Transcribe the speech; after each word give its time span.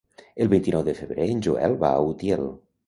El 0.45 0.49
vint-i-nou 0.53 0.83
de 0.89 0.95
febrer 1.03 1.29
en 1.35 1.45
Joel 1.49 1.77
va 1.87 1.95
a 2.01 2.05
Utiel. 2.13 2.53